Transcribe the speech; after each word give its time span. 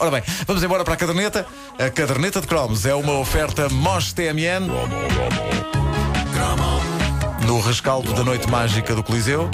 Ora 0.00 0.10
bem, 0.10 0.22
vamos 0.46 0.62
embora 0.62 0.82
para 0.82 0.94
a 0.94 0.96
caderneta. 0.96 1.46
A 1.78 1.90
caderneta 1.90 2.40
de 2.40 2.46
cromos 2.46 2.86
é 2.86 2.94
uma 2.94 3.18
oferta 3.18 3.68
MOS 3.68 4.14
TMN. 4.14 4.66
No 7.46 7.60
rescaldo 7.60 8.14
da 8.14 8.24
noite 8.24 8.48
mágica 8.48 8.94
do 8.94 9.02
Coliseu. 9.02 9.50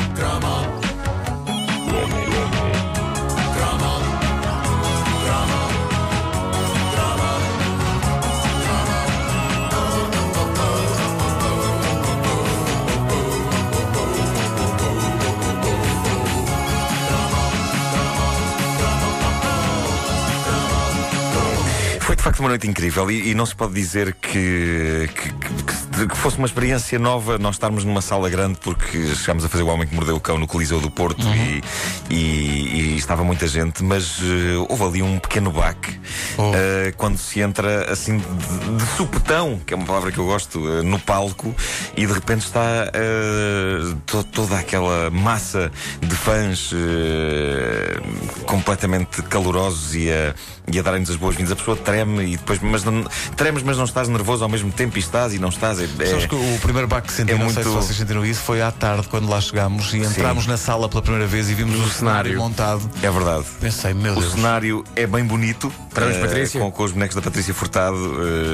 Facto 22.37 22.41
uma 22.41 22.49
noite 22.51 22.67
incrível 22.69 23.11
e, 23.11 23.31
e 23.31 23.35
não 23.35 23.47
se 23.47 23.55
pode 23.57 23.73
dizer 23.73 24.15
que, 24.15 25.09
que, 25.15 25.33
que- 25.33 25.77
que 26.09 26.17
fosse 26.19 26.37
uma 26.37 26.47
experiência 26.47 26.99
nova 26.99 27.39
nós 27.39 27.55
estarmos 27.55 27.83
numa 27.83 28.03
sala 28.03 28.29
grande 28.29 28.59
porque 28.63 29.15
chegámos 29.15 29.43
a 29.47 29.49
fazer 29.49 29.63
o 29.63 29.69
Homem 29.69 29.87
que 29.89 29.95
Mordeu 29.95 30.17
o 30.17 30.21
Cão 30.21 30.37
no 30.39 30.47
Coliseu 30.47 30.79
do 30.79 30.91
Porto 30.91 31.27
e, 31.29 31.63
e- 32.15 32.93
e 32.93 32.97
estava 32.99 33.25
muita 33.25 33.47
gente, 33.49 33.83
mas 33.83 34.19
eh, 34.21 34.57
houve 34.69 34.83
ali 34.85 35.03
um 35.03 35.19
pequeno 35.19 35.51
baque 35.51 35.99
Oh. 36.39 36.53
eh, 36.55 36.93
quando 36.99 37.17
se 37.17 37.41
entra 37.41 37.91
assim 37.91 38.19
de, 38.19 38.25
de 38.77 38.87
supetão, 38.95 39.59
que 39.65 39.73
é 39.73 39.77
uma 39.77 39.87
palavra 39.87 40.13
que 40.13 40.19
eu 40.19 40.27
gosto, 40.27 40.69
eh, 40.69 40.83
no 40.83 40.99
palco 40.99 41.55
e 41.97 42.07
de 42.07 42.13
repente 42.13 42.45
está 42.45 42.93
to- 44.05 44.25
toda 44.25 44.59
aquela 44.59 45.09
massa 45.11 45.73
de 46.03 46.15
fãs 46.15 46.73
completamente 48.45 49.23
calorosos 49.23 49.95
e 49.95 50.11
a, 50.11 50.35
e 50.71 50.79
a 50.79 50.83
darem-nos 50.83 51.09
as 51.11 51.17
boas-vindas. 51.17 51.53
A 51.53 51.57
pessoa 51.57 51.77
treme 51.77 52.26
e 52.27 52.37
depois, 52.37 52.59
mas 52.61 52.85
não, 52.85 53.05
tremes, 53.37 53.63
mas 53.63 53.77
não 53.77 53.85
estás 53.85 54.09
nervoso 54.09 54.43
ao 54.45 54.49
mesmo 54.51 54.71
tempo 54.73 54.97
e 54.97 55.01
estás 55.01 55.33
e 55.35 55.39
não 55.39 55.49
estás. 55.49 55.79
É, 55.81 55.85
é- 55.85 56.27
que 56.27 56.35
o 56.35 56.59
primeiro 56.61 56.89
baque 56.89 57.09
que 57.09 57.13
senti, 57.15 57.33
é 57.33 57.39
não 57.39 57.49
sei 57.51 57.63
se 57.63 57.69
muito- 57.69 57.83
vocês 57.85 57.97
sentiram 57.97 58.25
isso, 58.25 58.41
foi 58.41 58.61
à 58.63 58.71
tarde 58.71 59.07
quando 59.09 59.29
lá 59.29 59.41
chegámos 59.41 59.93
e 59.95 59.99
entramos 59.99 60.47
na 60.47 60.57
sala 60.57 60.89
pela 60.89 61.03
primeira 61.03 61.27
vez 61.27 61.49
e 61.51 61.55
vimos 61.55 61.75
o 61.75 61.89
cenário 61.89 61.97
cenário. 62.33 62.39
montado. 62.39 62.91
é 63.03 63.11
verdade. 63.11 63.45
Pensei, 63.61 63.95
meu 63.95 64.13
O 64.15 64.21
Deus. 64.21 64.33
cenário 64.33 64.85
é 64.97 65.07
bem 65.07 65.25
bonito. 65.25 65.73
Parabéns, 65.95 66.19
eh, 66.19 66.21
Patrícia. 66.21 66.61
Com, 66.61 66.71
com 66.71 66.83
os 66.85 66.93
bonecos 66.93 67.15
da 67.15 67.23
Patrícia 67.23 67.55
Furtado, 67.55 67.97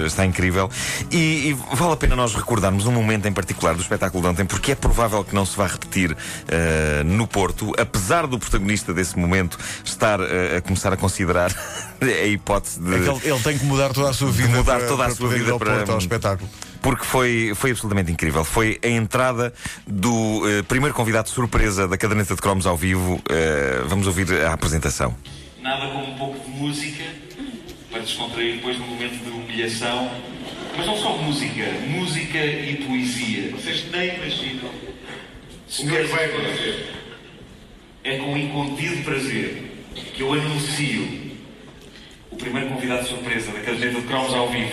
eh, 0.02 0.06
está 0.06 0.24
incrível. 0.24 0.70
E, 1.10 1.16
e 1.50 1.56
vale 1.74 1.92
a 1.92 1.96
pena 1.96 2.14
nós 2.16 2.34
recordarmos 2.34 2.86
um 2.86 2.92
momento 2.92 3.26
em 3.26 3.32
particular 3.32 3.74
do 3.74 3.82
espetáculo 3.82 4.22
de 4.22 4.28
ontem, 4.28 4.44
porque 4.44 4.72
é 4.72 4.74
provável 4.74 5.24
que 5.24 5.34
não 5.34 5.44
se 5.46 5.56
vá 5.56 5.66
repetir 5.66 6.16
eh, 6.48 7.02
no 7.04 7.26
Porto, 7.26 7.72
apesar 7.78 8.26
do 8.26 8.38
protagonista 8.38 8.92
desse 8.94 9.18
momento 9.18 9.58
estar 9.84 10.20
a 10.20 10.60
começar 10.60 10.92
a 10.92 10.96
considerar 10.96 11.52
a 12.00 12.26
hipótese 12.26 12.80
de. 12.80 12.94
É 12.94 12.98
que 12.98 13.08
ele, 13.08 13.32
ele 13.34 13.40
tem 13.42 13.58
que 13.62 13.66
mudar 13.68 13.92
toda 13.92 14.10
a 14.10 14.12
sua 14.12 14.30
vida. 14.30 14.48
mudar 14.48 14.78
para, 14.78 14.86
toda 14.88 15.02
a 15.04 15.06
para 15.06 15.14
sua 15.14 15.28
vida 15.28 15.58
para- 15.58 15.76
Porto, 15.76 15.92
ao 15.92 15.98
espetáculo. 15.98 16.50
Porque 16.82 17.04
foi, 17.04 17.52
foi 17.54 17.70
absolutamente 17.70 18.10
incrível. 18.10 18.44
Foi 18.44 18.78
a 18.82 18.88
entrada 18.88 19.52
do 19.86 20.42
eh, 20.48 20.62
primeiro 20.62 20.94
convidado 20.94 21.28
surpresa 21.28 21.86
da 21.86 21.96
caderneta 21.96 22.34
de 22.34 22.40
cromos 22.42 22.66
ao 22.66 22.76
vivo. 22.76 23.22
Eh, 23.30 23.82
vamos 23.86 24.06
ouvir 24.08 24.30
a 24.44 24.52
apresentação. 24.52 25.14
Nada 25.62 25.86
como 25.92 26.12
um 26.12 26.18
pouco 26.18 26.40
de 26.44 26.50
música 26.50 27.04
para 27.90 28.00
descontrair 28.00 28.56
depois 28.56 28.78
num 28.78 28.86
momento 28.86 29.22
de 29.24 29.30
humilhação. 29.30 30.10
Mas 30.76 30.86
não 30.86 30.96
só 30.96 31.16
música, 31.18 31.64
música 31.86 32.38
e 32.44 32.84
poesia. 32.86 33.50
Vocês 33.52 33.84
nem 33.92 34.16
imaginam. 34.16 34.68
O 34.68 35.88
que 35.88 35.96
é 35.96 36.02
que 36.02 36.08
vai 36.08 36.24
acontecer? 36.24 36.92
É 38.04 38.16
com 38.18 38.36
incontido 38.36 39.04
prazer 39.04 39.70
que 40.14 40.20
eu 40.22 40.32
anuncio 40.32 41.21
o 42.32 42.36
primeiro 42.36 42.68
convidado 42.70 43.02
de 43.02 43.08
surpresa 43.08 43.52
da 43.52 43.60
caderneta 43.60 44.00
de 44.00 44.06
cromos 44.06 44.34
ao 44.34 44.50
vivo. 44.50 44.70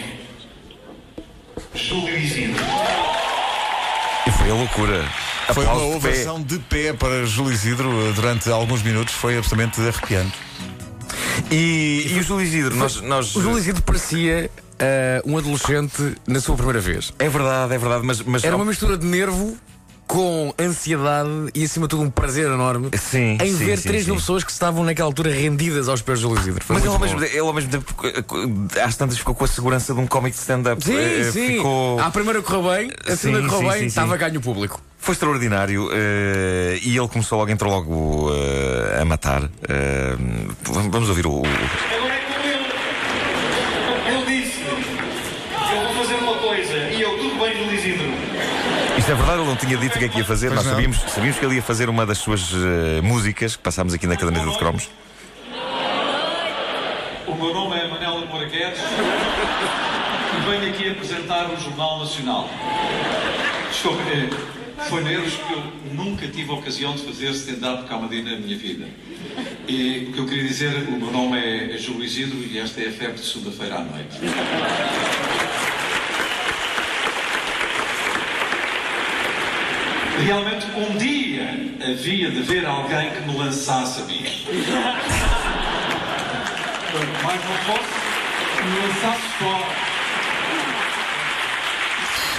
Júlio 1.75 2.17
Isidro. 2.17 2.61
E 4.27 4.31
foi 4.31 4.49
a 4.49 4.53
loucura. 4.53 5.05
Foi 5.53 5.63
uma 5.65 5.73
Aplausos 5.73 5.95
de 5.95 6.01
pé. 6.01 6.09
ovação 6.09 6.41
de 6.43 6.59
pé 6.59 6.93
para 6.93 7.25
Júlio 7.25 7.51
Isidro 7.53 7.89
eh, 8.07 8.13
durante 8.13 8.49
alguns 8.51 8.83
minutos, 8.83 9.13
foi 9.13 9.37
absolutamente 9.37 9.81
arrepiante. 9.81 10.37
E, 11.51 12.05
e 12.07 12.19
o 12.19 12.23
Júlio 12.23 12.45
Isidro, 12.45 12.75
nós. 12.75 13.01
nós 13.01 13.35
O 13.35 13.41
Júlio 13.41 13.57
Isidro 13.57 13.81
parecia 13.81 14.51
eh, 14.77 15.21
um 15.25 15.37
adolescente 15.37 16.15
na 16.27 16.39
sua 16.39 16.55
primeira 16.55 16.79
vez. 16.79 17.11
É 17.17 17.27
verdade, 17.27 17.73
é 17.73 17.77
verdade, 17.77 18.05
mas. 18.05 18.21
mas 18.21 18.43
Era 18.43 18.55
uma 18.55 18.65
mistura 18.65 18.97
de 18.97 19.05
nervo 19.05 19.57
com 20.09 20.51
ansiedade 20.59 21.29
e, 21.53 21.63
acima 21.63 21.85
de 21.85 21.91
tudo, 21.91 22.01
um 22.01 22.09
prazer 22.09 22.47
enorme 22.47 22.89
Sim, 22.97 23.37
em 23.39 23.51
sim, 23.55 23.63
ver 23.63 23.77
sim, 23.77 23.89
3 23.89 24.05
mil 24.07 24.15
pessoas 24.15 24.43
que 24.43 24.51
estavam 24.51 24.83
naquela 24.83 25.07
altura 25.07 25.31
rendidas 25.31 25.87
aos 25.87 26.01
pés 26.01 26.17
de 26.17 26.23
Júlio 26.23 26.41
Isidro. 26.41 26.65
Foi 26.65 26.73
Mas 26.75 26.83
ele 26.83 26.91
ao, 26.93 26.99
mesmo, 26.99 27.23
ele 27.23 27.37
ao 27.39 27.53
mesmo 27.53 27.69
tempo, 27.69 27.95
eh, 28.03 28.81
às 28.81 28.95
tantas, 28.97 29.19
ficou 29.19 29.35
com 29.35 29.45
a 29.45 29.47
segurança 29.47 29.93
de 29.93 29.99
um 29.99 30.07
cómic 30.07 30.33
de 30.35 30.41
stand-up. 30.41 30.83
Sim, 30.83 30.95
Eh, 30.97 31.29
sim. 31.31 31.47
Ficou... 31.57 31.99
À 31.99 32.09
primeira 32.09 32.41
correu 32.41 32.63
bem, 32.71 32.91
a 33.07 33.15
segunda 33.15 33.47
correu 33.47 33.69
bem, 33.69 33.85
estava 33.85 34.15
a 34.15 34.17
ganho 34.17 34.39
o 34.39 34.41
público. 34.41 34.81
Foi 34.97 35.13
extraordinário 35.13 35.89
eh, 35.93 36.79
e 36.81 36.97
ele 36.97 37.07
começou 37.07 37.37
logo, 37.37 37.51
entrou 37.51 37.71
logo 37.71 38.31
eh, 38.33 39.01
a 39.01 39.05
matar. 39.05 39.47
Vamos 40.63 40.91
vamos 40.91 41.07
ouvir 41.09 41.27
o. 41.27 41.33
o- 41.41 41.43
Agora 41.45 42.13
é 42.15 42.19
com 42.19 42.33
ele. 42.47 44.17
Ele 44.27 44.43
disse: 44.43 44.59
Eu 44.61 45.83
vou 45.83 46.03
fazer 46.03 46.15
uma 46.15 46.33
coisa. 46.39 46.73
E 46.89 46.99
eu, 46.99 47.15
tudo 47.19 47.35
bem, 47.39 47.55
Júlio 47.57 47.75
Isidro. 47.75 48.09
Isto 49.09 49.15
é 49.15 49.25
verdade, 49.25 49.41
ele 49.41 49.49
não 49.49 49.55
tinha 49.55 49.75
dito 49.75 49.95
o 49.95 49.97
que 49.97 50.05
é 50.05 50.07
que 50.07 50.17
ia 50.19 50.23
fazer. 50.23 50.49
Pois 50.49 50.57
Nós 50.57 50.65
não. 50.67 50.73
sabíamos, 50.73 50.99
sabíamos 50.99 51.39
que 51.39 51.43
ele 51.43 51.55
ia 51.55 51.63
fazer 51.63 51.89
uma 51.89 52.05
das 52.05 52.19
suas 52.19 52.51
eh, 52.53 53.01
músicas 53.01 53.55
que 53.55 53.63
passámos 53.63 53.91
aqui 53.91 54.05
na 54.05 54.15
caderneta 54.15 54.51
de 54.51 54.57
cromos. 54.59 54.87
O 57.25 57.33
meu 57.33 57.51
nome 57.51 57.75
é 57.75 57.87
Manela 57.87 58.23
Moura 58.27 58.45
Guedes 58.45 58.79
e 60.37 60.47
venho 60.47 60.71
aqui 60.71 60.91
apresentar 60.91 61.49
o 61.49 61.59
Jornal 61.59 62.01
Nacional. 62.01 62.51
Eh, 64.11 64.29
foi 64.87 65.03
nervos 65.03 65.33
que 65.33 65.53
eu 65.53 65.63
nunca 65.91 66.27
tive 66.27 66.51
a 66.51 66.53
ocasião 66.53 66.93
de 66.93 67.01
fazer 67.03 67.31
stand-up 67.31 67.89
comedy 67.89 68.21
na 68.21 68.37
minha 68.37 68.59
vida. 68.59 68.85
E 69.67 70.09
o 70.09 70.13
que 70.13 70.19
eu 70.19 70.25
queria 70.27 70.43
dizer, 70.43 70.87
o 70.87 70.91
meu 70.91 71.11
nome 71.11 71.35
é 71.39 71.75
Júlio 71.79 72.03
Isidro 72.03 72.37
e 72.37 72.59
esta 72.59 72.79
é 72.79 72.89
a 72.89 72.91
febre 72.91 73.19
de 73.19 73.25
segunda-feira 73.25 73.77
à 73.77 73.79
noite. 73.79 74.19
Realmente, 80.25 80.65
um 80.75 80.97
dia 80.97 81.49
havia 81.81 82.29
de 82.29 82.39
haver 82.39 82.65
alguém 82.65 83.09
que 83.11 83.21
me 83.21 83.37
lançasse 83.37 84.01
a 84.01 84.05
mim. 84.05 84.25
Mas 87.23 87.45
não 87.45 87.57
posso 87.65 88.09
me 88.63 88.79
lançar 88.81 89.17
só. 89.39 89.88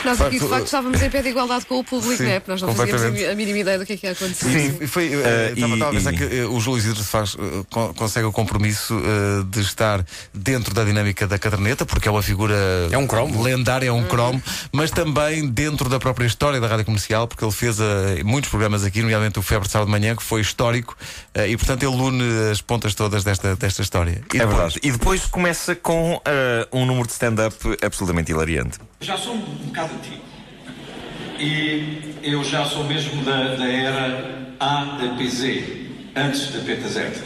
Nós 0.05 0.21
aqui 0.21 0.39
de 0.39 0.49
facto, 0.49 0.65
estávamos 0.67 1.03
em 1.03 1.11
pé 1.11 1.23
de 1.23 1.29
igualdade 1.29 1.67
com 1.67 1.79
o 1.79 1.85
público, 1.85 2.17
Sim, 2.17 2.25
não 2.25 2.31
é? 2.31 2.41
Porque 2.41 2.51
nós 2.53 2.63
não 2.63 2.75
fazíamos 2.75 3.23
a 3.25 3.35
mínima 3.35 3.59
ideia 3.59 3.79
do 3.79 3.87
que 3.87 3.93
é 3.93 3.97
que 3.97 4.07
ia 4.07 4.13
acontecer. 4.13 4.51
Sim. 4.51 4.79
E 4.81 4.87
foi, 4.87 5.13
eh, 5.13 5.17
Eh, 5.17 5.53
estava, 5.55 5.73
e- 5.73 5.75
estava 5.75 5.91
a 5.91 5.95
pensar 5.95 6.13
e- 6.15 6.17
que 6.17 6.25
eh, 6.41 6.45
o 6.47 6.61
Júlio 6.61 6.79
Isidro 6.79 7.05
faz, 7.05 7.37
eh, 7.39 7.65
con- 7.71 7.93
consegue 7.95 8.27
o 8.27 8.33
compromisso 8.33 8.95
eh, 9.05 9.45
de 9.49 9.61
estar 9.61 10.05
dentro 10.33 10.73
da 10.75 10.85
dinâmica 10.85 11.27
da 11.27 11.39
caderneta, 11.39 11.85
porque 11.87 12.09
é 12.09 12.11
uma 12.11 12.23
figura 12.23 12.55
É 12.91 12.97
um 12.99 13.07
cromo. 13.07 13.43
lendária, 13.43 13.89
é 13.89 13.93
um 13.93 14.05
cromo, 14.05 14.43
mas 14.73 14.91
também 14.91 15.49
dentro 15.49 15.89
da 15.89 15.99
própria 15.99 16.27
história 16.27 16.61
da 16.61 16.67
rádio 16.67 16.85
comercial, 16.85 17.27
porque 17.29 17.45
ele 17.45 17.53
fez 17.53 17.79
eh, 17.81 18.23
muitos 18.25 18.51
programas 18.51 18.85
aqui, 18.85 19.01
nomeadamente 19.01 19.39
o 19.39 19.43
Febre 19.43 19.67
de 19.67 19.73
Sábado 19.73 19.87
de 19.87 19.93
Manhã, 19.93 20.15
que 20.17 20.23
foi 20.23 20.41
histórico, 20.41 20.97
eh, 21.35 21.49
e 21.49 21.57
portanto 21.57 21.83
ele 21.83 21.97
une 21.97 22.51
as 22.51 22.61
pontas 22.61 22.95
todas 22.95 23.23
desta, 23.25 23.55
desta 23.57 23.83
história. 23.83 24.23
E 24.33 24.37
É 24.37 24.41
depois? 24.41 24.49
verdade. 24.57 24.81
E 24.83 24.91
depois 24.93 25.27
começa 25.27 25.75
com 25.75 26.21
eh, 26.25 26.67
um 26.73 26.87
número 26.87 27.07
de 27.07 27.13
stand-up 27.13 27.57
absolutamente 27.85 28.31
hilariante. 28.33 28.79
Já 29.01 29.17
sou 29.17 29.35
um 29.35 29.41
bocado 29.41 29.90
antigo. 29.91 30.23
E 31.39 32.15
eu 32.23 32.45
já 32.45 32.65
sou 32.65 32.85
mesmo 32.85 33.25
da, 33.25 33.55
da 33.57 33.67
era 33.67 34.55
A 34.61 34.85
da 34.85 35.15
PZ, 35.15 35.65
antes 36.15 36.51
da 36.51 36.61
PTZ. 36.61 37.23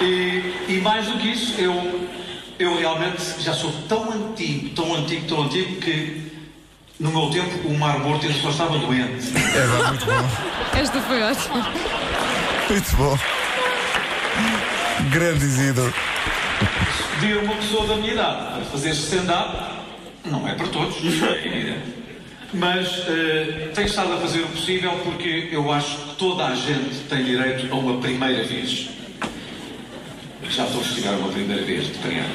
E, 0.00 0.54
e 0.68 0.80
mais 0.80 1.06
do 1.06 1.18
que 1.18 1.28
isso, 1.28 1.60
eu, 1.60 2.08
eu 2.58 2.78
realmente 2.78 3.22
já 3.40 3.52
sou 3.52 3.72
tão 3.88 4.12
antigo, 4.12 4.68
tão 4.70 4.94
antigo, 4.94 5.26
tão 5.26 5.42
antigo 5.42 5.80
que 5.80 6.30
no 7.00 7.10
meu 7.10 7.30
tempo 7.30 7.68
o 7.68 7.78
Mar 7.78 7.98
Morto 7.98 8.32
só 8.34 8.50
estava 8.50 8.78
doente. 8.78 9.36
É 9.36 9.66
verdade, 9.66 9.88
muito 9.88 10.06
bom. 10.06 10.78
Esta 10.78 11.00
foi 11.00 11.22
ótima. 11.22 11.68
Muito 12.68 12.96
bom. 12.96 13.18
Grande 15.10 15.44
Isidro. 15.44 15.94
Pedir 17.20 17.38
uma 17.38 17.54
pessoa 17.56 17.86
da 17.86 17.96
minha 17.96 18.12
idade 18.12 18.36
para 18.36 18.64
fazer 18.66 18.90
stand-up 18.90 19.77
não 20.30 20.46
é 20.48 20.54
para 20.54 20.66
todos, 20.68 20.96
é 21.22 21.46
evidente. 21.46 21.98
Mas 22.52 23.04
eh, 23.06 23.70
tenho 23.74 23.86
estado 23.86 24.14
a 24.14 24.16
fazer 24.18 24.40
o 24.40 24.46
possível 24.46 24.92
porque 25.04 25.48
eu 25.52 25.70
acho 25.70 25.98
que 25.98 26.14
toda 26.16 26.46
a 26.46 26.54
gente 26.54 27.00
tem 27.08 27.22
direito 27.22 27.70
a 27.70 27.76
uma 27.76 28.00
primeira 28.00 28.42
vez. 28.44 28.88
Já 30.48 30.64
todos 30.64 30.94
tiveram 30.94 31.18
uma 31.18 31.28
primeira 31.28 31.62
vez 31.62 31.88
de 31.88 31.98
criança. 31.98 32.28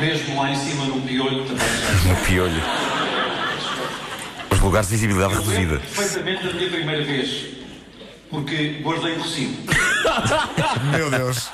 Mesmo 0.00 0.36
lá 0.36 0.50
em 0.50 0.56
cima 0.56 0.84
no 0.86 1.00
piolho 1.02 1.44
também 1.44 1.68
já. 1.68 2.08
No 2.08 2.16
piolho. 2.26 2.62
Os 4.50 4.60
lugares 4.60 4.88
de 4.88 4.94
visibilidade 4.96 5.34
reduzida. 5.34 5.76
perfeitamente 5.78 6.44
da 6.44 6.52
minha 6.54 6.70
primeira 6.70 7.04
vez, 7.04 7.46
porque 8.30 8.80
guardei 8.82 9.12
o 9.12 9.22
recibo. 9.22 9.56
Meu 10.90 11.08
Deus. 11.08 11.50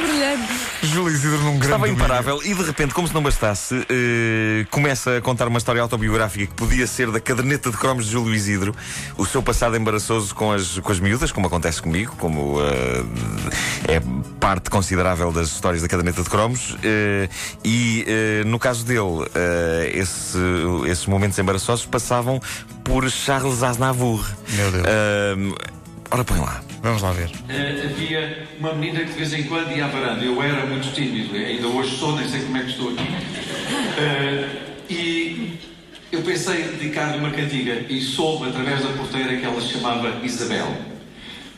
Brilhante. 0.00 0.61
Júlio 0.82 1.10
Isidro 1.14 1.38
num 1.38 1.58
grande. 1.58 1.64
Estava 1.66 1.78
domínio. 1.86 2.04
imparável 2.04 2.40
e 2.44 2.54
de 2.54 2.62
repente, 2.62 2.92
como 2.92 3.06
se 3.06 3.14
não 3.14 3.22
bastasse, 3.22 3.86
eh, 3.88 4.66
começa 4.70 5.16
a 5.18 5.20
contar 5.20 5.46
uma 5.48 5.58
história 5.58 5.80
autobiográfica 5.80 6.46
que 6.46 6.54
podia 6.54 6.86
ser 6.86 7.10
da 7.10 7.20
caderneta 7.20 7.70
de 7.70 7.76
cromos 7.76 8.06
de 8.06 8.12
Júlio 8.12 8.34
Isidro, 8.34 8.74
o 9.16 9.24
seu 9.24 9.42
passado 9.42 9.76
embaraçoso 9.76 10.34
com 10.34 10.50
as, 10.52 10.78
com 10.80 10.90
as 10.92 10.98
miúdas, 11.00 11.30
como 11.32 11.46
acontece 11.46 11.80
comigo, 11.80 12.14
como 12.18 12.58
eh, 12.60 13.04
é 13.96 14.02
parte 14.40 14.70
considerável 14.70 15.30
das 15.32 15.48
histórias 15.48 15.82
da 15.82 15.88
caderneta 15.88 16.22
de 16.22 16.28
cromos. 16.28 16.76
eh, 16.82 17.28
e 17.64 18.04
no 18.46 18.58
caso 18.58 18.84
dele, 18.84 19.02
esse- 19.94 20.38
esses 20.88 21.06
momentos 21.06 21.38
embaraçosos 21.38 21.86
passavam 21.86 22.40
por 22.84 23.08
Charles 23.10 23.62
Aznavour. 23.62 24.24
Meu 24.50 24.70
Deus. 24.72 24.84
Ora, 26.10 26.24
põe 26.24 26.38
lá. 26.40 26.60
Vamos 26.82 27.00
lá 27.02 27.12
ver. 27.12 27.30
Eh, 27.48 27.82
havia 27.84 28.46
uma 28.58 28.74
menina 28.74 29.00
que 29.00 29.12
de 29.12 29.12
vez 29.12 29.32
em 29.34 29.44
quando 29.44 29.70
ia 29.76 29.84
à 29.84 29.88
varanda. 29.88 30.24
Eu 30.24 30.42
era 30.42 30.66
muito 30.66 30.92
tímido, 30.92 31.34
ainda 31.36 31.68
hoje 31.68 31.96
sou, 31.96 32.16
nem 32.16 32.28
sei 32.28 32.40
como 32.40 32.56
é 32.56 32.60
que 32.62 32.70
estou 32.70 32.88
aqui. 32.90 33.06
Eh, 33.98 34.48
e 34.90 35.58
eu 36.10 36.22
pensei 36.22 36.62
em 36.62 36.68
dedicar-lhe 36.76 37.18
uma 37.18 37.30
cantiga 37.30 37.84
e 37.88 38.00
soube 38.00 38.48
através 38.48 38.82
da 38.82 38.88
porteira 38.90 39.36
que 39.36 39.44
ela 39.44 39.60
se 39.60 39.68
chamava 39.74 40.20
Isabel. 40.24 40.76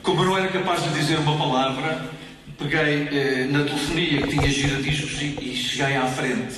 Como 0.02 0.20
eu 0.20 0.26
não 0.26 0.36
era 0.38 0.48
capaz 0.48 0.82
de 0.84 0.90
dizer 0.90 1.18
uma 1.18 1.36
palavra, 1.38 2.10
peguei 2.58 3.08
eh, 3.10 3.46
na 3.50 3.64
telefonia 3.64 4.22
que 4.22 4.28
tinha 4.28 4.48
giradiscos 4.50 5.22
e, 5.22 5.38
e 5.40 5.56
cheguei 5.56 5.96
à 5.96 6.06
frente 6.06 6.54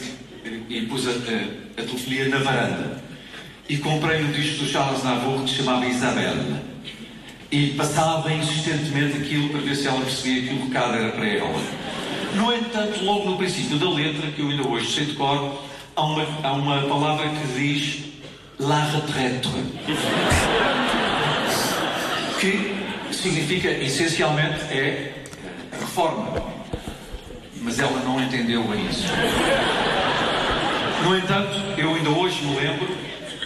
e, 0.69 0.79
e 0.79 0.87
pus 0.87 1.07
a, 1.07 1.13
a- 1.13 1.83
telefonia 1.85 2.29
na 2.29 2.39
varanda. 2.39 3.01
E 3.69 3.77
comprei 3.79 4.23
o 4.23 4.29
disco 4.29 4.65
do 4.65 4.69
Charles 4.69 5.05
Navour 5.05 5.45
que 5.45 5.51
se 5.51 5.57
chamava 5.57 5.87
Isabel. 5.87 6.35
E 7.51 7.71
passava 7.71 8.33
insistentemente 8.33 9.19
aquilo 9.19 9.49
para 9.51 9.61
ver 9.61 9.77
se 9.77 9.87
ela 9.87 10.01
percebia 10.01 10.49
que 10.49 10.55
o 10.55 10.65
recado 10.67 10.95
era 10.95 11.13
para 11.13 11.27
ela. 11.27 11.63
No 12.35 12.53
entanto, 12.53 13.05
logo 13.05 13.31
no 13.31 13.37
princípio 13.37 13.79
da 13.79 13.89
letra, 13.89 14.31
que 14.33 14.41
eu 14.41 14.49
ainda 14.49 14.67
hoje 14.67 14.93
sei 14.93 15.07
de 15.07 15.13
cor, 15.15 15.63
há 15.95 16.03
uma, 16.03 16.27
há 16.43 16.53
uma 16.53 16.83
palavra 16.83 17.29
que 17.29 17.47
diz 17.59 18.05
La 18.59 18.85
retraite. 18.85 19.49
Que 22.39 22.77
significa, 23.13 23.71
essencialmente, 23.71 24.61
é 24.71 25.25
reforma. 25.81 26.43
Mas 27.63 27.79
ela 27.79 27.99
não 28.05 28.21
entendeu 28.21 28.63
isso. 28.91 29.07
No 31.03 31.17
entanto, 31.17 31.59
eu 31.79 31.95
ainda 31.95 32.11
hoje 32.11 32.45
me 32.45 32.57
lembro, 32.57 32.89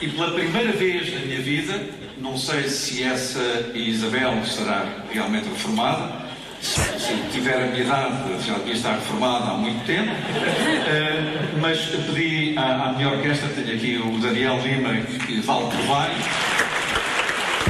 e 0.01 0.09
pela 0.09 0.33
primeira 0.33 0.73
vez 0.73 1.13
na 1.13 1.21
minha 1.21 1.41
vida, 1.41 1.81
não 2.19 2.37
sei 2.37 2.69
se 2.69 3.03
essa 3.03 3.71
Isabel 3.75 4.41
estará 4.43 4.87
realmente 5.13 5.49
reformada, 5.49 6.31
se, 6.61 6.81
se 6.99 7.15
tiver 7.33 7.57
a 7.57 7.67
minha 7.67 7.85
idade, 7.85 8.45
já 8.47 8.55
devia 8.59 8.75
estar 8.75 8.95
reformada 8.95 9.47
há 9.47 9.55
muito 9.55 9.85
tempo, 9.87 10.11
eh, 10.11 11.59
mas 11.61 11.79
pedi 11.79 12.55
à, 12.59 12.89
à 12.89 12.93
minha 12.93 13.11
orquestra, 13.11 13.49
tenho 13.51 13.75
aqui 13.75 13.97
o 13.97 14.19
Daniel 14.19 14.61
Lima, 14.63 14.95
que 15.27 15.41
vale 15.41 15.65
por 15.65 15.83
vários, 15.87 16.25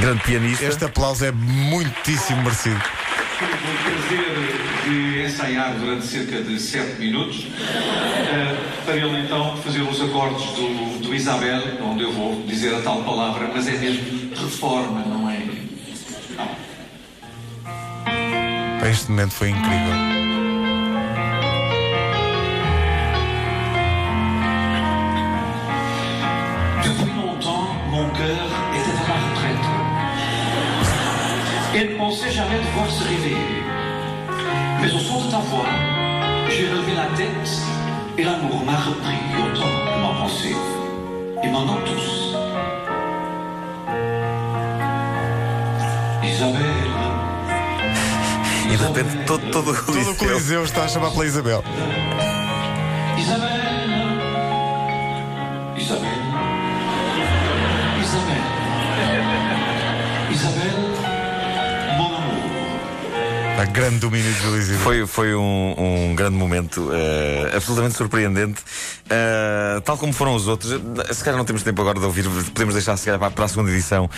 Grande 0.01 0.23
pianista. 0.23 0.65
Este 0.65 0.85
aplauso 0.87 1.25
é 1.27 1.31
muitíssimo 1.31 2.43
merecido. 2.43 2.81
Tive 3.41 3.55
o 3.55 3.79
prazer 3.83 4.85
de 4.85 5.23
ensaiar 5.25 5.73
durante 5.79 6.05
cerca 6.05 6.43
de 6.43 6.61
7 6.61 7.01
minutos 7.01 7.47
eh, 7.57 8.57
para 8.85 8.97
ele 8.97 9.25
então 9.25 9.57
fazer 9.57 9.81
os 9.81 9.99
acordes 9.99 10.45
do, 10.53 10.99
do 10.99 11.15
Isabel, 11.15 11.63
onde 11.83 12.03
eu 12.03 12.13
vou 12.13 12.43
dizer 12.47 12.75
a 12.75 12.83
tal 12.83 13.03
palavra, 13.03 13.51
mas 13.55 13.67
é 13.67 13.79
mesmo 13.79 14.35
reforma, 14.35 15.01
não 15.07 15.31
é? 15.31 15.41
Não. 16.37 16.51
Este 18.91 19.11
momento 19.11 19.33
foi 19.33 19.49
incrível. 19.49 20.20
Et 31.73 31.85
ne 31.85 31.97
pensait 31.97 32.33
jamais 32.33 32.59
devoir 32.59 32.91
se 32.91 33.05
réveiller. 33.05 33.37
Mais 34.81 34.93
au 34.93 34.99
son 34.99 35.25
de 35.25 35.31
ta 35.31 35.39
voix, 35.39 35.67
j'ai 36.49 36.69
levé 36.69 36.95
la 36.97 37.07
tête 37.17 37.51
et 38.19 38.25
l'amour 38.25 38.65
m'a 38.65 38.77
repris 38.77 39.19
autant 39.39 39.63
que 39.63 40.01
ma 40.03 40.21
pensée. 40.21 40.57
Et 41.45 41.49
maintenant 41.49 41.79
tous. 41.87 42.35
Isabelle. 46.25 46.91
E 48.73 48.77
de 48.77 48.85
repente 48.85 49.25
todo, 49.27 49.51
todo 49.51 49.71
o 49.71 49.75
Todo 49.75 49.81
o 49.81 49.85
Coliseu. 49.85 50.15
Coliseu 50.17 50.65
está 50.65 50.85
a 50.85 50.89
chamar 50.89 51.13
pela 51.13 51.27
Isabel. 51.27 51.63
Isabelle. 53.17 53.60
Grande 63.71 63.99
domínio 63.99 64.33
de 64.33 64.59
Isidro. 64.59 64.81
Foi, 64.81 65.07
foi 65.07 65.35
um, 65.35 66.11
um 66.11 66.15
grande 66.15 66.37
momento, 66.37 66.91
eh, 66.93 67.53
absolutamente 67.55 67.97
surpreendente. 67.97 68.63
Eh, 69.13 69.81
tal 69.85 69.99
como 69.99 70.13
foram 70.13 70.37
os 70.37 70.47
outros, 70.47 70.71
Eh, 70.71 71.13
se 71.13 71.25
calhar 71.25 71.37
não 71.37 71.45
temos 71.45 71.65
tempo 71.65 71.83
agora 71.83 71.99
de 71.99 72.07
ouvir, 72.07 72.25
podemos 72.55 72.75
deixar 72.75 72.97
se 72.97 73.07
calhar 73.07 73.19
para, 73.31 73.45
a 73.45 73.49
segunda 73.49 73.73
edição 73.73 74.09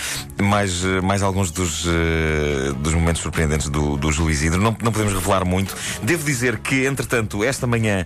mais, 0.40 0.82
mais 1.02 1.22
alguns 1.22 1.50
dos, 1.50 1.86
eh, 1.86 2.72
dos 2.76 2.92
momentos 2.92 3.22
surpreendentes 3.22 3.70
do, 3.70 3.96
do 3.96 4.12
Júlio 4.12 4.30
Isidro. 4.30 4.60
Não, 4.60 4.76
não 4.82 4.92
podemos 4.92 5.14
revelar 5.14 5.46
muito. 5.46 5.74
Devo 6.02 6.24
dizer 6.24 6.58
que, 6.58 6.84
entretanto, 6.84 7.42
esta 7.42 7.66
manhã 7.66 8.04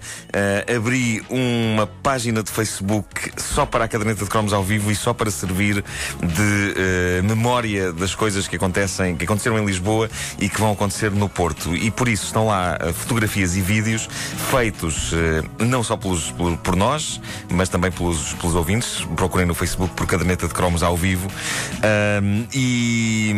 abri 0.74 1.24
uma 1.28 1.86
página 1.86 2.42
de 2.42 2.50
Facebook 2.50 3.32
só 3.36 3.66
para 3.66 3.84
a 3.84 3.88
caderneta 3.88 4.22
de 4.24 4.30
cromos 4.30 4.52
ao 4.52 4.62
vivo 4.62 4.90
e 4.90 4.94
só 4.94 5.12
para 5.12 5.30
servir 5.30 5.82
de 6.22 7.22
memória 7.22 7.92
das 7.92 8.14
coisas 8.14 8.46
que 8.46 8.56
acontecem, 8.56 9.16
que 9.16 9.24
aconteceram 9.24 9.58
em 9.58 9.64
Lisboa 9.66 10.08
e 10.38 10.48
que 10.48 10.60
vão 10.60 10.72
acontecer 10.72 11.10
no 11.10 11.28
Porto. 11.36 11.76
E 11.76 11.90
por 11.90 12.08
isso 12.08 12.24
estão 12.24 12.46
lá 12.46 12.78
eh, 12.80 12.92
fotografias 12.92 13.56
e 13.56 13.60
vídeos 13.60 14.08
feitos 14.50 15.12
eh, 15.12 15.64
não 15.64 15.82
só 15.82 15.96
pelos, 15.96 16.32
por, 16.62 16.74
nós, 16.74 17.20
mas 17.50 17.68
também 17.68 17.90
pelos, 17.90 18.32
pelos 18.34 18.54
ouvintes. 18.54 19.06
Procurem 19.14 19.46
no 19.46 19.54
Facebook 19.54 19.94
por 19.94 20.06
caderneta 20.06 20.48
de 20.48 20.54
cromos 20.54 20.82
ao 20.82 20.96
vivo. 20.96 21.28
Ahm, 21.82 22.46
e, 22.54 23.34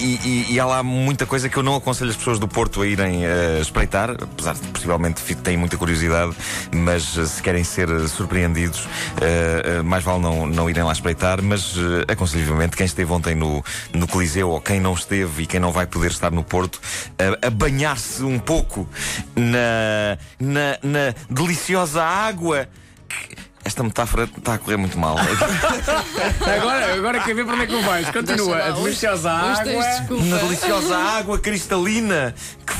e, 0.00 0.20
e- 0.50 0.52
e 0.54 0.60
há 0.60 0.66
lá 0.66 0.82
muita 0.82 1.26
coisa 1.26 1.48
que 1.48 1.56
eu 1.56 1.62
não 1.62 1.74
aconselho 1.76 2.10
as 2.10 2.16
pessoas 2.16 2.38
do 2.38 2.46
Porto 2.48 2.82
a 2.82 2.86
irem 2.86 3.24
eh, 3.24 3.58
espreitar, 3.60 4.10
apesar 4.10 4.54
de 4.54 4.60
possivelmente 4.68 5.22
têm 5.36 5.56
muita 5.56 5.76
curiosidade, 5.76 6.32
mas 6.74 7.16
eh, 7.16 7.26
se 7.26 7.42
querem 7.42 7.64
ser 7.64 7.88
eh, 7.90 8.06
surpreendidos, 8.08 8.86
eh, 9.20 9.82
mais 9.82 10.04
vale 10.04 10.20
não, 10.20 10.46
não 10.46 10.68
irem 10.70 10.82
lá 10.84 10.92
espreitar. 10.92 11.42
Mas 11.42 11.74
eh, 11.76 12.12
aconselho 12.12 12.44
vivamente 12.44 12.76
quem 12.76 12.86
esteve 12.86 13.10
ontem 13.12 13.34
no, 13.34 13.64
no 13.92 14.06
Coliseu 14.06 14.50
ou 14.50 14.60
quem 14.60 14.80
não 14.80 14.94
esteve 14.94 15.42
e 15.42 15.46
quem 15.46 15.60
não 15.60 15.72
vai 15.72 15.86
poder 15.86 16.10
estar 16.10 16.30
no 16.30 16.42
Porto, 16.44 16.80
a 17.42 17.50
banhar-se 17.50 18.22
um 18.22 18.38
pouco 18.38 18.88
na, 19.34 20.18
na, 20.38 20.78
na 20.82 21.14
deliciosa 21.30 22.02
água. 22.02 22.68
Esta 23.66 23.82
metáfora 23.82 24.28
está 24.38 24.54
a 24.54 24.58
correr 24.58 24.76
muito 24.76 24.96
mal. 24.96 25.16
Agora, 26.56 26.94
agora 26.94 27.20
quer 27.24 27.34
ver 27.34 27.44
para 27.44 27.54
onde 27.54 27.64
é 27.64 27.66
que 27.66 27.82
vais. 27.82 28.08
Continua. 28.10 28.58
A 28.58 28.70
deliciosa 28.70 29.28
água. 29.32 29.64
desculpa. 29.64 30.24
na 30.24 30.36
deliciosa 30.36 30.96
água 30.96 31.38
cristalina 31.40 32.32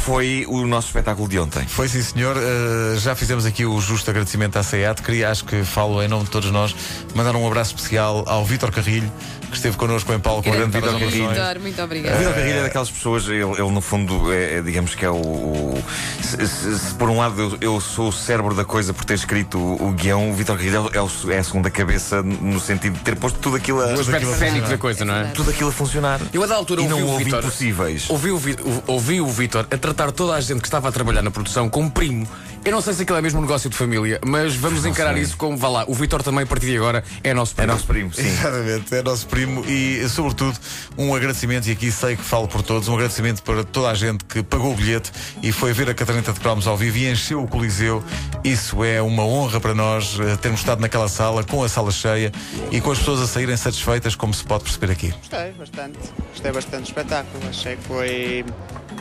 foi 0.06 0.44
o 0.48 0.64
nosso 0.68 0.86
espetáculo 0.86 1.28
de 1.28 1.36
ontem. 1.36 1.66
Foi 1.66 1.88
sim, 1.88 2.00
senhor. 2.00 2.36
Uh, 2.36 2.96
já 3.00 3.16
fizemos 3.16 3.44
aqui 3.44 3.66
o 3.66 3.80
justo 3.80 4.08
agradecimento 4.08 4.56
à 4.56 4.62
SEAT. 4.62 5.02
Queria, 5.02 5.32
acho 5.32 5.44
que 5.44 5.64
falo 5.64 6.00
em 6.00 6.06
nome 6.06 6.22
de 6.26 6.30
todos 6.30 6.48
nós, 6.52 6.76
mandar 7.12 7.34
um 7.34 7.44
abraço 7.44 7.74
especial 7.74 8.22
ao 8.28 8.44
Vítor 8.44 8.70
Carrilho, 8.70 9.10
que 9.50 9.56
esteve 9.56 9.76
connosco 9.76 10.12
em 10.12 10.20
Paulo 10.20 10.44
com 10.44 10.52
Grande 10.52 10.70
Vítor 10.78 10.92
Carrilho. 11.00 11.28
Vitor, 11.30 11.58
muito 11.60 11.80
O 11.80 11.84
obrigada. 11.84 12.18
Vidal 12.18 12.34
Carrilho 12.34 12.58
é 12.58 12.62
daquelas 12.62 12.88
pessoas, 12.90 13.24
ele, 13.26 13.42
ele, 13.42 13.70
no 13.72 13.80
fundo 13.80 14.32
é, 14.32 14.58
é, 14.58 14.62
digamos 14.62 14.94
que 14.94 15.04
é 15.04 15.10
o. 15.10 15.16
o- 15.16 15.84
se, 16.22 16.46
se- 16.46 16.78
se 16.78 16.94
por 16.94 17.08
um 17.10 17.18
lado 17.18 17.40
eu, 17.40 17.58
eu 17.74 17.80
sou 17.80 18.08
o 18.08 18.12
cérebro 18.12 18.54
da 18.54 18.64
coisa 18.64 18.94
por 18.94 19.04
ter 19.04 19.14
escrito 19.14 19.58
o, 19.58 19.88
o 19.88 19.92
guião, 19.92 20.30
o 20.30 20.34
Vitor 20.34 20.56
Carrilho 20.56 20.88
é, 20.92 21.00
o- 21.02 21.10
é 21.32 21.38
a 21.38 21.42
segunda 21.44 21.68
cabeça 21.68 22.22
no 22.22 22.60
sentido 22.60 22.94
de 22.94 23.00
ter 23.00 23.16
posto 23.16 23.40
tudo 23.40 23.56
aquilo 23.56 23.80
a, 23.82 23.88
O 23.94 24.00
aspecto 24.00 24.32
cénico 24.36 24.68
da 24.68 24.78
coisa, 24.78 25.04
não 25.04 25.16
é? 25.16 25.24
tudo 25.34 25.50
aquilo 25.50 25.70
a 25.70 25.72
funcionar. 25.72 26.20
Eu, 26.32 26.44
a 26.44 26.46
da 26.46 26.54
altura, 26.54 26.82
e 26.82 26.84
ouvi 26.84 26.94
não 27.00 27.08
o 27.08 27.12
houve 27.12 27.24
impossíveis. 27.28 28.08
Ouvi 28.08 28.30
o, 28.30 28.38
Vi- 28.38 28.56
o- 28.64 28.92
ouvi 28.92 29.20
o 29.20 29.26
Vítor 29.26 29.66
a 29.68 29.76
tratar 29.76 29.95
tratar 29.96 30.12
toda 30.12 30.34
a 30.34 30.40
gente 30.40 30.60
que 30.60 30.66
estava 30.66 30.88
a 30.90 30.92
trabalhar 30.92 31.22
na 31.22 31.30
produção 31.30 31.68
como 31.70 31.90
primo. 31.90 32.28
Eu 32.64 32.72
não 32.72 32.80
sei 32.82 32.92
se 32.94 33.02
aquilo 33.02 33.16
é 33.16 33.22
mesmo 33.22 33.38
um 33.38 33.42
negócio 33.42 33.70
de 33.70 33.76
família, 33.76 34.20
mas 34.26 34.54
vamos 34.56 34.84
encarar 34.84 35.14
sei. 35.14 35.22
isso 35.22 35.36
como, 35.36 35.56
vá 35.56 35.68
lá, 35.68 35.84
o 35.86 35.94
Vitor 35.94 36.22
também, 36.22 36.42
a 36.42 36.46
partir 36.46 36.66
de 36.66 36.76
agora, 36.76 37.02
é 37.22 37.32
nosso 37.32 37.52
É 37.52 37.56
primo. 37.58 37.72
nosso 37.72 37.86
primo, 37.86 38.12
sim. 38.12 38.26
Exatamente, 38.26 38.94
é 38.94 39.02
nosso 39.02 39.26
primo 39.28 39.64
e, 39.66 40.06
sobretudo, 40.08 40.58
um 40.98 41.14
agradecimento, 41.14 41.68
e 41.68 41.72
aqui 41.72 41.90
sei 41.92 42.16
que 42.16 42.22
falo 42.22 42.46
por 42.48 42.62
todos, 42.62 42.88
um 42.88 42.94
agradecimento 42.94 43.42
para 43.42 43.62
toda 43.64 43.88
a 43.88 43.94
gente 43.94 44.24
que 44.24 44.42
pagou 44.42 44.72
o 44.72 44.74
bilhete 44.74 45.12
e 45.42 45.52
foi 45.52 45.72
ver 45.72 45.88
a 45.88 45.94
Caderneta 45.94 46.32
de 46.32 46.40
Cromos 46.40 46.66
ao 46.66 46.76
vivo 46.76 46.98
e 46.98 47.08
encheu 47.10 47.42
o 47.42 47.46
Coliseu. 47.48 48.02
Isso 48.44 48.82
é 48.84 49.00
uma 49.00 49.24
honra 49.24 49.60
para 49.60 49.74
nós 49.74 50.18
eh, 50.20 50.36
termos 50.36 50.60
estado 50.60 50.80
naquela 50.80 51.08
sala, 51.08 51.44
com 51.44 51.62
a 51.62 51.68
sala 51.68 51.92
cheia 51.92 52.32
e 52.72 52.80
com 52.80 52.90
as 52.90 52.98
pessoas 52.98 53.20
a 53.20 53.26
saírem 53.28 53.56
satisfeitas, 53.56 54.14
como 54.16 54.34
se 54.34 54.42
pode 54.44 54.64
perceber 54.64 54.90
aqui. 54.92 55.10
Gostei 55.10 55.52
bastante. 55.52 55.98
Gostei 56.32 56.52
bastante 56.52 56.82
do 56.82 56.86
espetáculo. 56.88 57.48
Achei 57.48 57.76
que 57.76 57.84
foi. 57.84 58.44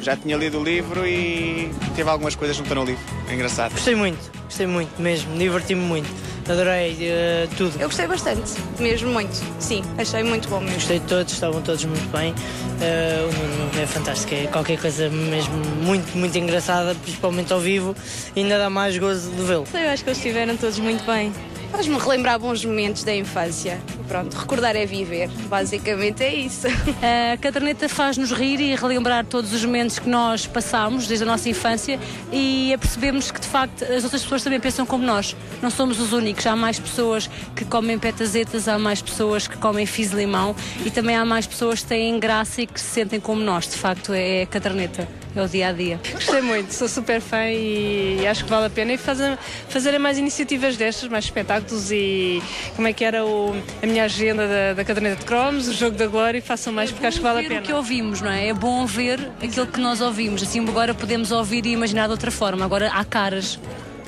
Já 0.01 0.15
tinha 0.15 0.37
lido 0.37 0.59
o 0.59 0.63
livro 0.63 1.05
e 1.07 1.71
teve 1.95 2.09
algumas 2.09 2.35
coisas 2.35 2.57
estão 2.57 2.75
no 2.75 2.85
livro. 2.85 3.03
É 3.29 3.33
engraçado. 3.33 3.71
Gostei 3.71 3.95
muito, 3.95 4.31
gostei 4.43 4.67
muito 4.67 5.01
mesmo, 5.01 5.35
diverti-me 5.37 5.81
muito. 5.81 6.09
Adorei 6.47 6.95
eh, 7.01 7.47
tudo. 7.57 7.73
Eu 7.79 7.87
gostei 7.87 8.05
bastante, 8.05 8.53
mesmo 8.79 9.09
muito. 9.11 9.33
Sim, 9.59 9.81
achei 9.97 10.21
muito 10.23 10.47
bom 10.47 10.59
mesmo. 10.59 10.75
Gostei 10.75 10.99
de 10.99 11.05
todos, 11.07 11.33
estavam 11.33 11.59
todos 11.61 11.83
muito 11.85 12.07
bem. 12.15 12.35
Eh, 12.81 13.27
o 13.27 13.33
Nuno 13.33 13.81
é 13.81 13.87
fantástico, 13.87 14.35
é 14.35 14.45
qualquer 14.45 14.79
coisa 14.79 15.09
mesmo 15.09 15.55
muito, 15.81 16.15
muito 16.15 16.37
engraçada, 16.37 16.93
principalmente 16.93 17.51
ao 17.51 17.59
vivo, 17.59 17.95
e 18.35 18.41
ainda 18.41 18.59
dá 18.59 18.69
mais 18.69 18.95
gozo 18.95 19.31
de 19.31 19.41
vê-lo. 19.41 19.65
Eu 19.73 19.89
acho 19.89 20.03
que 20.03 20.09
eles 20.09 20.19
estiveram 20.19 20.55
todos 20.55 20.77
muito 20.77 21.03
bem. 21.05 21.33
Faz-me 21.71 21.97
relembrar 21.97 22.39
bons 22.39 22.63
momentos 22.63 23.03
da 23.03 23.15
infância. 23.15 23.81
Pronto, 24.07 24.33
recordar 24.35 24.75
é 24.75 24.85
viver. 24.85 25.29
Basicamente 25.49 26.23
é 26.23 26.33
isso. 26.33 26.67
A 27.33 27.37
caderneta 27.37 27.89
faz-nos 27.89 28.31
rir 28.31 28.59
e 28.59 28.75
relembrar 28.75 29.25
todos 29.25 29.53
os 29.53 29.63
momentos 29.65 29.99
que 29.99 30.07
nós 30.07 30.45
passámos 30.45 31.07
desde 31.07 31.23
a 31.23 31.27
nossa 31.27 31.49
infância 31.49 31.99
e 32.31 32.73
apercebemos 32.73 33.31
que 33.31 33.39
de 33.39 33.47
facto 33.47 33.83
as 33.83 34.03
outras 34.03 34.21
pessoas 34.21 34.43
também 34.43 34.59
pensam 34.59 34.85
como 34.85 35.05
nós. 35.05 35.35
Não 35.61 35.69
somos 35.69 35.99
os 35.99 36.13
únicos. 36.13 36.45
Há 36.45 36.55
mais 36.55 36.79
pessoas 36.79 37.29
que 37.55 37.65
comem 37.65 37.97
petazetas, 37.97 38.67
há 38.67 38.77
mais 38.77 39.01
pessoas 39.01 39.47
que 39.47 39.57
comem 39.57 39.85
fiz 39.85 40.11
limão 40.11 40.55
e 40.85 40.91
também 40.91 41.15
há 41.15 41.25
mais 41.25 41.47
pessoas 41.47 41.81
que 41.81 41.87
têm 41.87 42.19
graça 42.19 42.61
e 42.61 42.67
que 42.67 42.79
se 42.79 42.87
sentem 42.87 43.19
como 43.19 43.41
nós. 43.41 43.67
De 43.67 43.75
facto, 43.75 44.13
é 44.13 44.43
a 44.43 44.47
caderneta, 44.47 45.07
é 45.39 45.43
o 45.43 45.47
dia 45.47 45.69
a 45.69 45.71
dia. 45.71 45.99
Gostei 46.13 46.41
muito, 46.41 46.73
sou 46.73 46.87
super 46.87 47.21
fã 47.21 47.45
e 47.49 48.25
acho 48.27 48.43
que 48.43 48.49
vale 48.49 48.65
a 48.65 48.69
pena 48.69 48.93
e 48.93 48.97
fazer, 48.97 49.37
fazerem 49.69 49.99
mais 49.99 50.17
iniciativas 50.17 50.77
destas, 50.77 51.09
mais 51.09 51.25
espetáculos 51.25 51.91
e 51.91 52.41
como 52.75 52.87
é 52.87 52.93
que 52.93 53.03
era 53.03 53.25
o, 53.25 53.55
a 53.81 53.85
minha 53.85 54.03
agenda 54.05 54.47
da, 54.47 54.73
da 54.73 54.85
caderneta 54.85 55.17
de 55.17 55.25
cromos, 55.25 55.67
o 55.67 55.73
jogo 55.73 55.97
da 55.97 56.07
glória 56.07 56.37
e 56.37 56.41
façam 56.41 56.71
mais 56.73 56.91
porque 56.91 57.05
acho 57.05 57.17
que 57.17 57.23
vale 57.23 57.39
a 57.39 57.41
ver 57.41 57.47
pena. 57.49 57.61
o 57.61 57.63
que 57.63 57.73
ouvimos, 57.73 58.21
não 58.21 58.31
é? 58.31 58.47
É 58.47 58.53
bom 58.53 58.85
ver 58.85 59.31
aquilo 59.41 59.67
que 59.67 59.79
nós 59.79 60.01
ouvimos. 60.01 60.43
Assim 60.43 60.65
agora 60.67 60.93
podemos 60.93 61.31
ouvir 61.31 61.65
e 61.65 61.71
imaginar 61.71 62.05
de 62.07 62.11
outra 62.11 62.31
forma. 62.31 62.65
Agora 62.65 62.91
há 62.91 63.03
caras. 63.05 63.59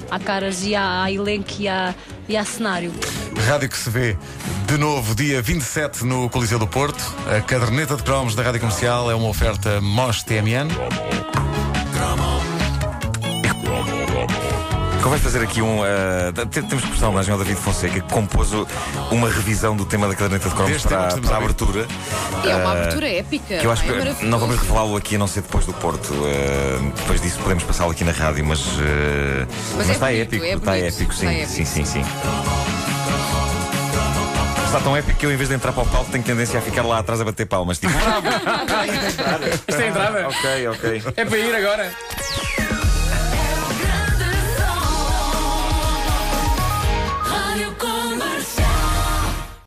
Há 0.09 0.19
caras 0.19 0.63
e 0.63 0.75
há, 0.75 1.11
elenco 1.11 1.51
e 1.59 1.67
há, 1.67 1.93
e 2.27 2.45
cenário. 2.45 2.93
Rádio 3.47 3.69
que 3.69 3.77
se 3.77 3.89
vê 3.89 4.17
de 4.67 4.77
novo, 4.77 5.15
dia 5.15 5.41
27 5.41 6.03
no 6.03 6.29
Coliseu 6.29 6.59
do 6.59 6.67
Porto. 6.67 7.01
A 7.33 7.41
Caderneta 7.41 7.95
de 7.95 8.03
Cromos 8.03 8.35
da 8.35 8.43
Rádio 8.43 8.59
Comercial 8.59 9.09
é 9.09 9.15
uma 9.15 9.29
oferta 9.29 9.79
MOS 9.79 10.23
TMN. 10.23 10.67
Convém 15.07 15.19
fazer 15.21 15.41
aqui 15.41 15.61
um. 15.61 15.77
te- 16.51 16.61
temos 16.63 16.83
que 16.83 16.89
prestar 16.89 17.07
homenagem 17.07 17.31
ao 17.31 17.37
David 17.39 17.57
Fonseca, 17.61 17.93
que 18.01 18.13
compôs 18.13 18.49
uma 19.09 19.29
revisão 19.29 19.73
do 19.73 19.85
tema 19.85 20.05
da 20.05 20.13
caderneta 20.13 20.49
de 20.49 20.53
cromos 20.55 20.81
para, 20.83 21.17
para 21.21 21.33
a 21.33 21.37
abertura. 21.37 21.87
É 22.43 22.55
uma 22.57 22.73
Eh, 22.75 22.81
abertura 22.81 23.07
épica. 23.11 23.57
Que 23.57 23.65
eu 23.65 23.71
acho 23.71 23.83
é 23.89 24.13
que 24.15 24.25
não 24.25 24.37
vamos 24.37 24.57
revelá-lo 24.59 24.97
aqui 24.97 25.15
a 25.15 25.17
não 25.17 25.27
ser 25.27 25.43
depois 25.43 25.65
do 25.65 25.71
Porto. 25.71 26.13
Eh, 26.25 26.91
depois 26.97 27.21
disso 27.21 27.39
podemos 27.39 27.63
passá-lo 27.63 27.91
aqui 27.91 28.03
na 28.03 28.11
rádio, 28.11 28.45
mas. 28.45 28.59
eh, 28.81 29.45
Mas 29.77 29.87
é 29.89 29.93
está 29.93 30.07
bonito, 30.07 30.21
épico, 30.23 30.43
é 30.45 30.49
está 30.55 30.71
bonito, 30.71 30.85
épico, 30.87 31.13
sim, 31.13 31.25
está 31.27 31.33
épico. 31.39 31.51
sim, 31.53 31.65
sim, 31.65 31.85
sim. 31.85 32.03
Está 34.65 34.81
tão 34.81 34.97
épico 34.97 35.17
que 35.19 35.25
eu, 35.25 35.31
em 35.31 35.37
vez 35.37 35.47
de 35.47 35.55
entrar 35.55 35.71
para 35.71 35.83
o 35.83 35.85
palco, 35.85 36.11
tenho 36.11 36.25
tendência 36.25 36.59
a 36.59 36.61
ficar 36.61 36.83
lá 36.83 36.99
atrás 36.99 37.21
a 37.21 37.23
bater 37.23 37.45
palmas. 37.45 37.77
Tipo, 37.79 37.93
bravo! 37.93 38.27
Isto 39.69 39.81
é 39.81 39.85
a 39.85 39.87
entrada? 39.87 40.27
ok, 40.27 40.67
ok. 40.67 41.03
É 41.15 41.23
para 41.23 41.37
ir 41.37 41.55
agora? 41.55 41.93